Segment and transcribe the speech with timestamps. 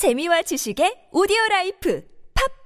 [0.00, 2.02] 재미와 지식의 오디오 라이프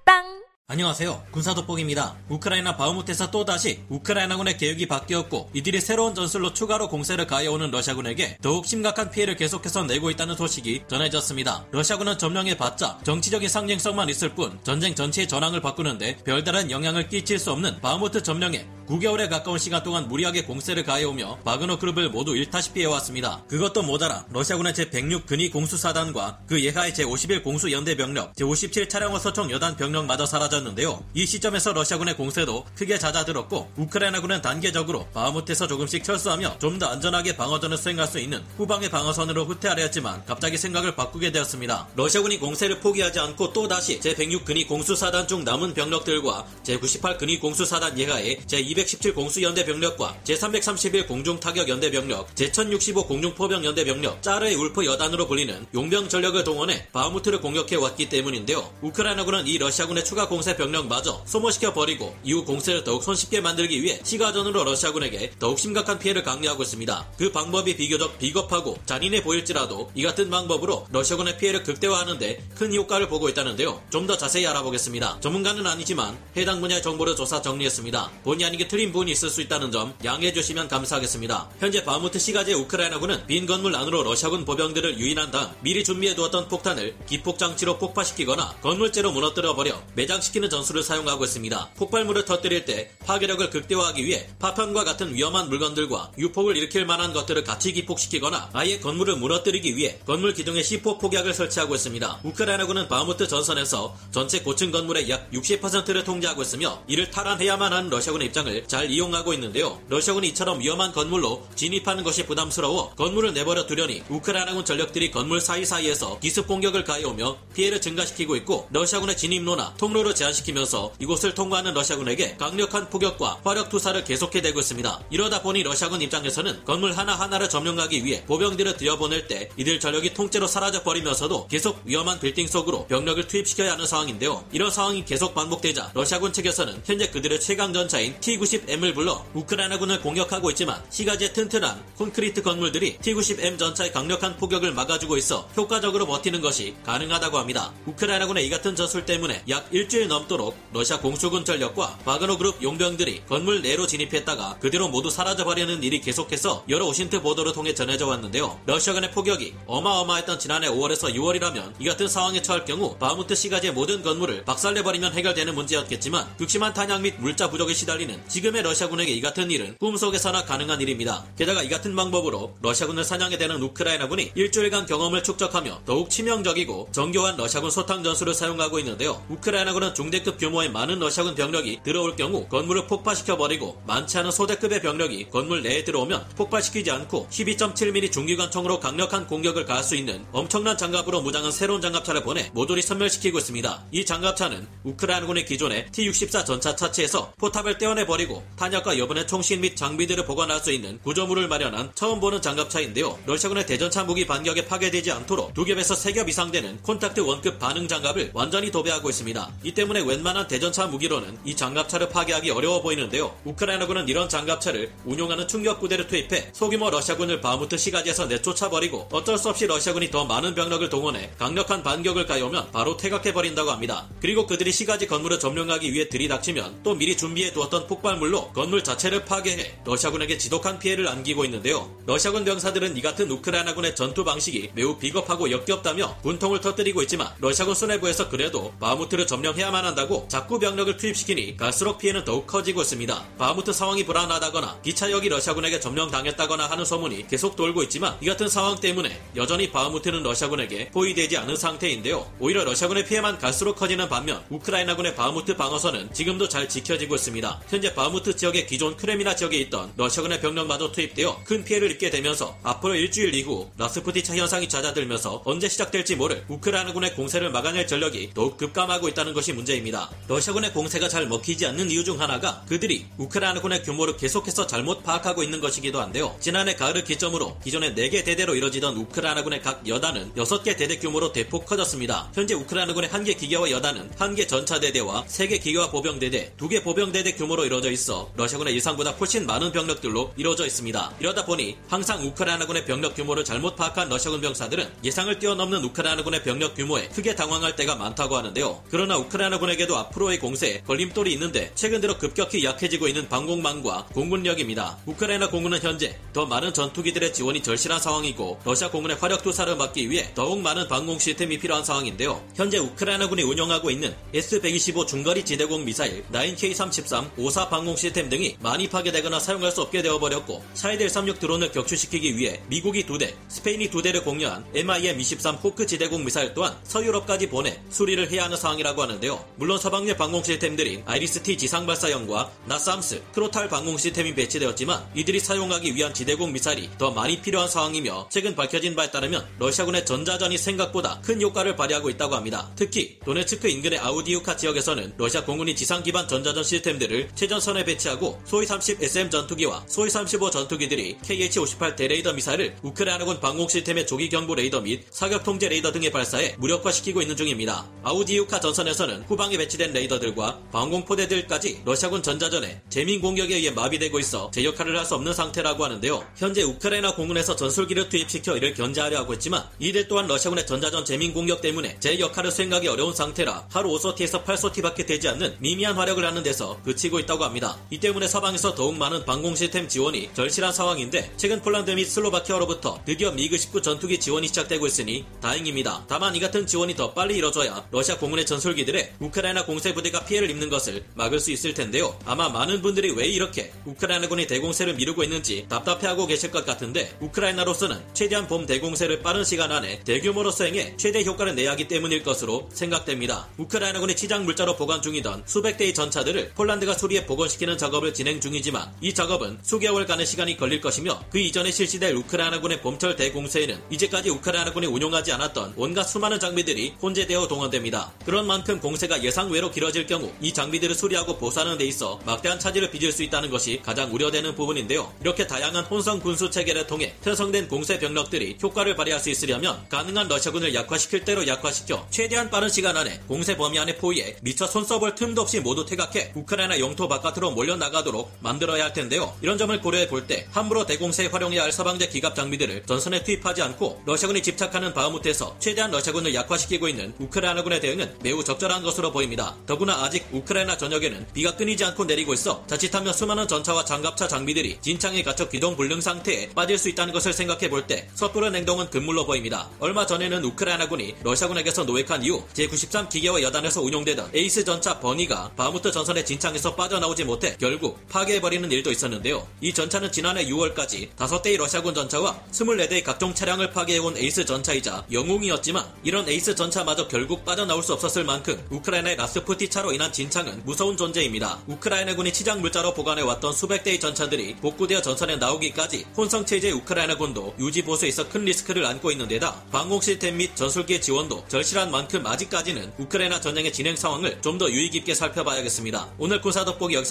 [0.04, 1.24] 팝빵 안녕하세요.
[1.32, 2.16] 군사돋보기입니다.
[2.28, 9.10] 우크라이나 바흐무트에서 또다시 우크라이나군의 계획이 바뀌었고 이들이 새로운 전술로 추가로 공세를 가해오는 러시아군에게 더욱 심각한
[9.10, 11.66] 피해를 계속해서 내고 있다는 소식이 전해졌습니다.
[11.72, 17.80] 러시아군은 점령해봤자 정치적인 상징성만 있을 뿐 전쟁 전체의 전황을 바꾸는데 별다른 영향을 끼칠 수 없는
[17.80, 23.42] 바흐무트 점령에 9개월에 가까운 시간 동안 무리하게 공세를 가해오며 바그너 그룹을 모두 잃다시피 해왔습니다.
[23.48, 29.76] 그것도 모자라 러시아군의 제106 근위 공수사단과 그 예하의 제51 공수연대 병력, 제57 차량화 소총 여단
[29.76, 31.02] 병력마저 사라졌는데요.
[31.14, 37.76] 이 시점에서 러시아군의 공세도 크게 잦아들었고 우크라이나군은 단계적으로 바흐무트에서 조금씩 철수하며 좀 더 안전하게 방어전을
[37.76, 41.86] 수행할 수 있는 후방의 방어선으로 후퇴하려 했지만 갑자기 생각을 바꾸게 되었습니다.
[41.94, 48.40] 러시아군이 공세를 포기하지 않고 또다시 제106 근위 공수사단 중 남은 병력들과 제98 근위 공수사단 예하의
[48.48, 55.66] 제217 공수연대 병력과 제331 공중타격 연대 병력, 제1065 공중포병 연대 병력, 짜르의 울프 여단으로 불리는
[55.74, 58.68] 용병 전력을 동원해 바흐무트를 공격해 왔기 때문인데요.
[58.82, 64.64] 우크라이나군은 이 러시아군의 추가 공세 병력마저 소모시켜 버리고 이후 공세를 더욱 손쉽게 만들기 위해 시가전으로
[64.64, 67.08] 러시아군에게 더욱 심각한 피해를 강요하고 있습니다.
[67.16, 73.28] 그 방법이 비교적 비겁하고 잔인해 보일지라도 이 같은 방법으로 러시아군의 피해를 극대화하는데 큰 효과를 보고
[73.28, 73.82] 있다는데요.
[73.90, 75.16] 좀 더 자세히 알아보겠습니다.
[75.20, 78.10] 전문가는 아니지만 해당 분야의 정보를 조사 정리했습니다.
[78.22, 81.50] 본의 아니게 틀린 부분이 있을 수 있다는 점 양해해 주시면 감사하겠습니다.
[81.60, 86.96] 현재 바무트 시가지의 우크라이나군은 빈 건물 안으로 러시아군 보병들을 유인한 다음 미리 준비해 두었던 폭탄을
[87.06, 91.70] 기폭 장치로 폭파시키거나 건물째로 무너뜨려 버려 매장시키는 전술을 사용하고 있습니다.
[91.76, 97.72] 폭발물을 터뜨릴 때 파괴력을 극대화하기 위해 파편과 같은 위험한 물건들과 유폭을 일으킬 만한 것들을 같이
[97.72, 102.20] 기폭시키거나 아예 건물을 무너뜨리기 위해 건물 기둥에 C4 폭약을 설치하고 있습니다.
[102.24, 108.53] 우크라이나군은 바무트 전선에서 전체 고층 건물의 약 60%를 통제하고 있으며 이를 탈환해야만 하는 러시아군의 입장을
[108.66, 109.80] 잘 이용하고 있는데요.
[109.88, 116.46] 러시아군이 이처럼 위험한 건물로 진입하는 것이 부담스러워 건물을 내버려 두려니 우크라이나군 전력들이 건물 사이사이에서 기습
[116.46, 123.68] 공격을 가해오며 피해를 증가시키고 있고 러시아군의 진입로나 통로를 제한시키면서 이곳을 통과하는 러시아군에게 강력한 포격과 화력
[123.68, 125.00] 투사를 계속해 대고 있습니다.
[125.10, 130.82] 이러다 보니 러시아군 입장에서는 건물 하나하나를 점령하기 위해 보병들을 들여보낼 때 이들 전력이 통째로 사라져
[130.82, 134.44] 버리면서도 계속 위험한 빌딩 속으로 병력을 투입시켜야 하는 상황인데요.
[134.52, 138.14] 이런 상황이 계속 반복되자 러시아군 측에서는 현재 그들의 최강 전차인
[138.44, 145.48] T-90M을 불러 우크라이나군을 공격하고 있지만 시가지의 튼튼한 콘크리트 건물들이 T-90M 전차의 강력한 포격을 막아주고 있어
[145.56, 147.72] 효과적으로 버티는 것이 가능하다고 합니다.
[147.86, 153.62] 우크라이나군의 이 같은 전술 때문에 약 일주일 넘도록 러시아 공수군 전력과 바그너 그룹 용병들이 건물
[153.62, 158.60] 내로 진입했다가 그대로 모두 사라져버리는 일이 계속해서 여러 OSINT 보도를 통해 전해져 왔는데요.
[158.66, 164.44] 러시아군의 포격이 어마어마했던 지난해 5월에서 6월이라면 이 같은 상황에 처할 경우 바무트 시가지의 모든 건물을
[164.44, 170.44] 박살내버리면 해결되는 문제였겠지만 극심한 탄약 및 물자 부족에 시달리는 지금의 러시아군에게 이 같은 일은 꿈속에서나
[170.44, 171.24] 가능한 일입니다.
[171.38, 177.70] 게다가 이 같은 방법으로 러시아군을 사냥해 대는 우크라이나군이 일주일간 경험을 축적하며 더욱 치명적이고 정교한 러시아군
[177.70, 179.24] 소탕 전술을 사용하고 있는데요.
[179.28, 185.62] 우크라이나군은 중대급 규모의 많은 러시아군 병력이 들어올 경우 건물을 폭파시켜버리고 많지 않은 소대급의 병력이 건물
[185.62, 191.80] 내에 들어오면 폭발시키지 않고 12.7mm 중기관총으로 강력한 공격을 가할 수 있는 엄청난 장갑으로 무장한 새로운
[191.80, 193.84] 장갑차를 보내 모조리 선멸시키고 있습니다.
[193.92, 198.23] 이 장갑차는 우크라이나군의 기존의 T-64 전차 차체에서 포탑을 떼어내버리고
[198.56, 203.18] 탄약과 여분의 총신 및 장비들을 보관할 수 있는 구조물을 마련한 처음 보는 장갑차인데요.
[203.26, 207.88] 러시아군의 대전차 무기 반격에 파괴되지 않도록 두 겹에서 세 겹 이상 되는 콘탁트 one급 반응
[207.88, 209.50] 장갑을 완전히 도배하고 있습니다.
[209.64, 213.34] 이 때문에 웬만한 대전차 무기로는 이 장갑차를 파괴하기 어려워 보이는데요.
[213.44, 219.48] 우크라이나군은 이런 장갑차를 운용하는 충격 부대를 투입해 소규모 러시아군을 바무트 시가지에서 내쫓아 버리고 어쩔 수
[219.48, 224.06] 없이 러시아군이 더 많은 병력을 동원해 강력한 반격을 가해오면 바로 퇴각해 버린다고 합니다.
[224.20, 229.80] 그리고 그들이 시가지 건물을 점령하기 위해 들이닥치면 또 미리 준비해 두었던 폭발물로 건물 자체를 파괴해
[229.84, 231.90] 러시아군에게 지독한 피해를 안기고 있는데요.
[232.06, 238.28] 러시아군 병사들은 이 같은 우크라이나군의 전투 방식이 매우 비겁하고 역겹다며 분통을 터뜨리고 있지만 러시아군 수뇌부에서
[238.28, 243.24] 그래도 바무트를 점령해야만 한다고 자꾸 병력을 투입시키니 갈수록 피해는 더욱 커지고 있습니다.
[243.38, 249.20] 바무트 상황이 불안하다거나 기차역이 러시아군에게 점령당했다거나 하는 소문이 계속 돌고 있지만 이 같은 상황 때문에
[249.36, 252.30] 여전히 바무트는 러시아군에게 포위되지 않은 상태인데요.
[252.38, 257.60] 오히려 러시아군의 피해만 갈수록 커지는 반면 우크라이나군의 바무트 방어선은 지금도 잘 지켜지고 있습니다.
[257.68, 262.94] 현재 바무트 지역의 기존 크레미나 지역에 있던 러시아군의 병력마저 투입되어 큰 피해를 입게 되면서 앞으로
[262.94, 269.32] 일주일 이후 라스푸티차 현상이 잦아들면서 언제 시작될지 모를 우크라이나군의 공세를 막아낼 전력이 더욱 급감하고 있다는
[269.32, 270.10] 것이 문제입니다.
[270.28, 275.60] 러시아군의 공세가 잘 먹히지 않는 이유 중 하나가 그들이 우크라이나군의 규모를 계속해서 잘못 파악하고 있는
[275.60, 276.36] 것이기도 한데요.
[276.40, 282.30] 지난해 가을을 기점으로 기존의 4개 대대로 이뤄지던 우크라이나군의 각 여단은 6개 대대 규모로 대폭 커졌습니다.
[282.34, 287.90] 현재 우크라이나군의 1개 기계화 여단은 1개 전차대대와 3개 기계화 보병대대, 2개 보병대대 규모로 이뤄져 이루어져
[287.90, 291.14] 있어 러시아군의 예상보다 훨씬 많은 병력들로 이루어져 있습니다.
[291.20, 297.08] 이러다 보니 항상 우크라이나군의 병력 규모를 잘못 파악한 러시아군 병사들은 예상을 뛰어넘는 우크라이나군의 병력 규모에
[297.08, 298.82] 크게 당황할 때가 많다고 하는데요.
[298.90, 304.98] 그러나 우크라이나군에게도 앞으로의 공세에 걸림돌이 있는데 최근 들어 급격히 약해지고 있는 방공망과 공군력입니다.
[305.06, 310.32] 우크라이나 공군은 현재 더 많은 전투기들의 지원이 절실한 상황이고 러시아 공군의 화력 투사를 막기 위해
[310.34, 312.42] 더욱 많은 방공 시스템이 필요한 상황인데요.
[312.54, 319.40] 현재 우크라이나군이 운영하고 있는 S-125 중거리 지대공 미사일 9K-33 54 방공 시스템 등이 많이 파괴되거나
[319.40, 325.60] 사용할 수 없게 되어버렸고 샤헤드 136 드론을 격추시키기 위해 미국이 2대, 스페인이 2대를 공여한 MIM-23
[325.60, 329.44] 호크 지대공 미사일 또한 서유럽까지 보내 수리를 해야 하는 상황이라고 하는데요.
[329.56, 336.52] 물론 서방의 방공 시스템들인 아이리스-T 지상발사형과 나삼스, 크로탈 방공 시스템이 배치되었지만 이들이 사용하기 위한 지대공
[336.52, 342.08] 미사일이 더 많이 필요한 상황이며 최근 밝혀진 바에 따르면 러시아군의 전자전이 생각보다 큰 효과를 발휘하고
[342.10, 342.70] 있다고 합니다.
[342.76, 349.02] 특히 도네츠크 인근의 아우디우카 지역에서는 러시아 공군이 지상 기반 전자전 시스템들을 최전선에 배치하고 수호이 30
[349.02, 355.04] SM 전투기와 수호이 35 전투기들이 KH-58 대레이더 미사일을 우크라이나군 방공 시스템의 조기 경보 레이더 및
[355.10, 357.88] 사격 통제 레이더 등에 발사해 무력화시키고 있는 중입니다.
[358.02, 364.62] 아우디우카 전선에서는 후방에 배치된 레이더들과 방공 포대들까지 러시아군 전자전의 jamming 공격에 의해 마비되고 있어 제
[364.64, 366.24] 역할을 할 수 없는 상태라고 하는데요.
[366.36, 371.60] 현재 우크라이나 공군에서 전술기를 투입시켜 이를 견제하려 하고 있지만 이들 또한 러시아군의 전자전 jamming 공격
[371.60, 376.80] 때문에 제 역할을 수행하기 어려운 상태라 하루 5sortie에서 8sortie밖에 되지 않는 미미한 활약을 하는 데서
[376.84, 377.53] 그치고 있다고 합니다.
[377.90, 383.30] 이 때문에 서방에서 더욱 많은 방공 시스템 지원이 절실한 상황인데 최근 폴란드 및 슬로바키아로부터 드디어
[383.30, 386.04] 미그 19 전투기 지원이 시작되고 있으니 다행입니다.
[386.08, 390.68] 다만 이 같은 지원이 더 빨리 이뤄져야 러시아 공군의 전술기들의 우크라이나 공세 부대가 피해를 입는
[390.68, 392.18] 것을 막을 수 있을 텐데요.
[392.24, 398.48] 아마 많은 분들이 왜 이렇게 우크라이나군이 대공세를 미루고 있는지 답답해하고 계실 것 같은데 우크라이나로서는 최대한
[398.48, 403.48] 봄 대공세를 빠른 시간 안에 대규모로 수행해 최대 효과를 내야 하기 때문일 것으로 생각됩니다.
[403.58, 409.12] 우크라이나군이 치장 물자로 보관 중이던 수백 대의 전차들을 폴란드가 수리해 복원시키는 작업을 진행 중이지만 이
[409.12, 415.74] 작업은 수개월간의 시간이 걸릴 것이며 그 이전에 실시될 우크라이나군의 봄철 대공세에는 이제까지 우크라이나군이 운용하지 않았던
[415.76, 418.12] 온갖 수많은 장비들이 혼재되어 동원됩니다.
[418.24, 423.12] 그런 만큼 공세가 예상외로 길어질 경우 이 장비들을 수리하고 보수하는 데 있어 막대한 차질을 빚을
[423.12, 425.12] 수 있다는 것이 가장 우려되는 부분인데요.
[425.20, 430.74] 이렇게 다양한 혼성 군수 체계를 통해 편성된 공세 병력들이 효과를 발휘할 수 있으려면 가능한 러시아군을
[430.74, 435.42] 약화시킬 대로 약화시켜 최대한 빠른 시간 안에 공세 범위 안에 포위해 미처 손 써볼 틈도
[435.42, 439.36] 없이 모두 퇴각해 우크라이나 영토 바깥 으로 몰려나가도록 만들어야 할 텐데요.
[439.42, 444.02] 이런 점을 고려해 볼 때 함부로 대공세에 활용해야 할 서방제 기갑 장비들을 전선에 투입하지 않고
[444.06, 449.54] 러시아군이 집착하는 바흐무트에서 최대한 러시아군을 약화시키고 있는 우크라이나군의 대응은 매우 적절한 것으로 보입니다.
[449.66, 455.22] 더구나 아직 우크라이나 전역에는 비가 끊이지 않고 내리고 있어 자칫하면 수많은 전차와 장갑차 장비들이 진창에
[455.22, 459.68] 갇혀 기동 불능 상태에 빠질 수 있다는 것을 생각해 볼 때 섣부른 행동은 금물로 보입니다.
[459.80, 466.24] 얼마 전에는 우크라이나군이 러시아군에게서 노획한 이후 제93 기계화 여단에서 운용되던 에이스 전차 버니가 바무트 전선의
[466.24, 469.46] 진창에서 빠져나오지 못해 결국 파괴해버리는 일도 있었는데요.
[469.60, 476.28] 이 전차는 지난해 6월까지 5대의 러시아군 전차와 24대의 각종 차량을 파괴해온 에이스 전차이자 영웅이었지만 이런
[476.28, 481.60] 에이스 전차마저 결국 빠져나올 수 없었을 만큼 우크라이나의 라스푸티 차로 인한 진창은 무서운 존재입니다.
[481.66, 488.08] 우크라이나군이 치장 물자로 보관해왔던 수백 대의 전차들이 복구되어 전선에 나오기까지 혼성 체제의 우크라이나군도 유지 보수에
[488.08, 493.40] 있어 큰 리스크를 안고 있는 데다 방공 시스템 및 전술기의 지원도 절실한 만큼 아직까지는 우크라이나
[493.40, 496.10] 전쟁의 진행 상황을 좀 더 유의 깊게 살펴봐야겠습니다.
[496.16, 496.94] 오늘 군사 돋보기